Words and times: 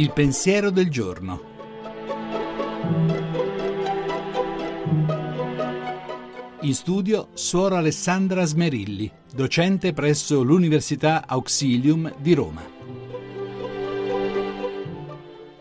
Il 0.00 0.12
pensiero 0.12 0.70
del 0.70 0.88
giorno. 0.88 1.42
In 6.62 6.72
studio 6.72 7.28
Suora 7.34 7.76
Alessandra 7.76 8.46
Smerilli, 8.46 9.12
docente 9.34 9.92
presso 9.92 10.42
l'Università 10.42 11.24
Auxilium 11.26 12.14
di 12.18 12.32
Roma. 12.32 12.66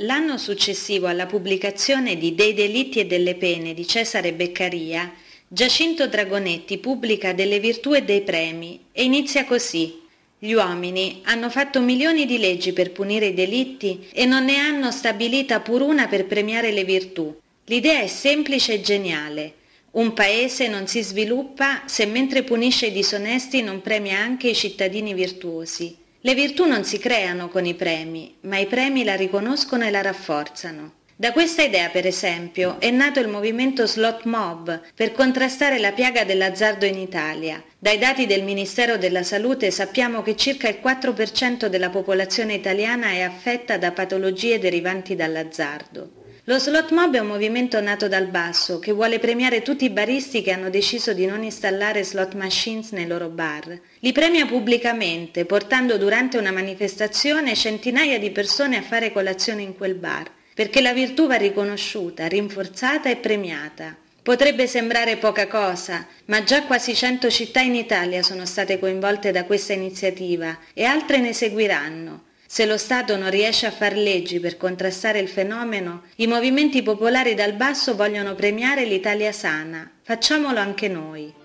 L'anno 0.00 0.36
successivo 0.36 1.06
alla 1.06 1.24
pubblicazione 1.24 2.18
di 2.18 2.34
Dei 2.34 2.52
delitti 2.52 3.00
e 3.00 3.06
delle 3.06 3.36
pene 3.36 3.72
di 3.72 3.86
Cesare 3.86 4.34
Beccaria, 4.34 5.14
Giacinto 5.48 6.08
Dragonetti 6.08 6.76
pubblica 6.76 7.32
delle 7.32 7.58
virtù 7.58 7.94
e 7.94 8.02
dei 8.02 8.20
premi 8.20 8.84
e 8.92 9.02
inizia 9.02 9.46
così. 9.46 10.04
Gli 10.38 10.52
uomini 10.52 11.22
hanno 11.24 11.48
fatto 11.48 11.80
milioni 11.80 12.26
di 12.26 12.36
leggi 12.36 12.74
per 12.74 12.92
punire 12.92 13.28
i 13.28 13.34
delitti 13.34 14.06
e 14.12 14.26
non 14.26 14.44
ne 14.44 14.58
hanno 14.58 14.90
stabilita 14.90 15.60
pur 15.60 15.80
una 15.80 16.08
per 16.08 16.26
premiare 16.26 16.72
le 16.72 16.84
virtù. 16.84 17.34
L'idea 17.64 18.00
è 18.00 18.06
semplice 18.06 18.74
e 18.74 18.80
geniale. 18.82 19.54
Un 19.92 20.12
paese 20.12 20.68
non 20.68 20.86
si 20.86 21.02
sviluppa 21.02 21.84
se 21.86 22.04
mentre 22.04 22.42
punisce 22.42 22.88
i 22.88 22.92
disonesti 22.92 23.62
non 23.62 23.80
premia 23.80 24.18
anche 24.18 24.48
i 24.48 24.54
cittadini 24.54 25.14
virtuosi. 25.14 25.96
Le 26.20 26.34
virtù 26.34 26.66
non 26.66 26.84
si 26.84 26.98
creano 26.98 27.48
con 27.48 27.64
i 27.64 27.74
premi, 27.74 28.34
ma 28.42 28.58
i 28.58 28.66
premi 28.66 29.04
la 29.04 29.16
riconoscono 29.16 29.86
e 29.86 29.90
la 29.90 30.02
rafforzano. 30.02 30.92
Da 31.18 31.32
questa 31.32 31.62
idea, 31.62 31.88
per 31.88 32.04
esempio, 32.04 32.78
è 32.78 32.90
nato 32.90 33.20
il 33.20 33.28
movimento 33.28 33.86
Slot 33.86 34.24
Mob 34.24 34.82
per 34.94 35.12
contrastare 35.12 35.78
la 35.78 35.92
piaga 35.92 36.24
dell'azzardo 36.24 36.84
in 36.84 36.98
Italia. 36.98 37.64
Dai 37.78 37.96
dati 37.96 38.26
del 38.26 38.42
Ministero 38.42 38.98
della 38.98 39.22
Salute 39.22 39.70
sappiamo 39.70 40.20
che 40.20 40.36
circa 40.36 40.68
il 40.68 40.78
4% 40.84 41.68
della 41.68 41.88
popolazione 41.88 42.52
italiana 42.52 43.12
è 43.12 43.22
affetta 43.22 43.78
da 43.78 43.92
patologie 43.92 44.58
derivanti 44.58 45.16
dall'azzardo. 45.16 46.24
Lo 46.44 46.58
slot 46.58 46.90
mob 46.90 47.14
è 47.14 47.18
un 47.20 47.28
movimento 47.28 47.80
nato 47.80 48.08
dal 48.08 48.26
basso 48.26 48.78
che 48.78 48.92
vuole 48.92 49.18
premiare 49.18 49.62
tutti 49.62 49.86
i 49.86 49.90
baristi 49.90 50.42
che 50.42 50.52
hanno 50.52 50.68
deciso 50.68 51.14
di 51.14 51.24
non 51.24 51.42
installare 51.42 52.04
slot 52.04 52.34
machines 52.34 52.90
nei 52.90 53.06
loro 53.06 53.30
bar. 53.30 53.80
Li 54.00 54.12
premia 54.12 54.44
pubblicamente, 54.44 55.46
portando 55.46 55.96
durante 55.96 56.36
una 56.36 56.52
manifestazione 56.52 57.54
centinaia 57.54 58.18
di 58.18 58.30
persone 58.30 58.76
a 58.76 58.82
fare 58.82 59.12
colazione 59.12 59.62
in 59.62 59.74
quel 59.74 59.94
bar 59.94 60.35
perché 60.56 60.80
la 60.80 60.94
virtù 60.94 61.26
va 61.26 61.34
riconosciuta, 61.34 62.26
rinforzata 62.26 63.10
e 63.10 63.16
premiata. 63.16 63.94
Potrebbe 64.22 64.66
sembrare 64.66 65.18
poca 65.18 65.46
cosa, 65.48 66.06
ma 66.24 66.42
già 66.44 66.62
quasi 66.62 66.94
100 66.94 67.28
città 67.28 67.60
in 67.60 67.74
Italia 67.74 68.22
sono 68.22 68.46
state 68.46 68.78
coinvolte 68.78 69.32
da 69.32 69.44
questa 69.44 69.74
iniziativa 69.74 70.56
e 70.72 70.84
altre 70.84 71.18
ne 71.18 71.34
seguiranno. 71.34 72.22
Se 72.46 72.64
lo 72.64 72.78
Stato 72.78 73.18
non 73.18 73.28
riesce 73.28 73.66
a 73.66 73.70
far 73.70 73.94
leggi 73.96 74.40
per 74.40 74.56
contrastare 74.56 75.18
il 75.18 75.28
fenomeno, 75.28 76.04
i 76.16 76.26
movimenti 76.26 76.82
popolari 76.82 77.34
dal 77.34 77.52
basso 77.52 77.94
vogliono 77.94 78.34
premiare 78.34 78.86
l'Italia 78.86 79.32
sana. 79.32 79.90
Facciamolo 80.02 80.58
anche 80.58 80.88
noi. 80.88 81.44